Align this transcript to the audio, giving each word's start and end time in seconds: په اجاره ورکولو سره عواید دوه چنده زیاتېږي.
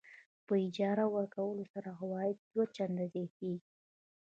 په 0.47 0.53
اجاره 0.65 1.05
ورکولو 1.15 1.63
سره 1.73 1.89
عواید 2.01 2.37
دوه 2.53 2.65
چنده 2.75 3.05
زیاتېږي. 3.13 3.67